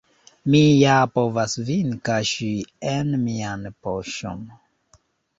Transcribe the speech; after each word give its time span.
Mi 0.51 0.59
ja 0.67 0.93
povas 1.17 1.51
vin 1.67 1.91
kaŝi 2.09 2.49
en 2.93 3.11
mian 3.27 3.67
poŝon! 3.89 4.41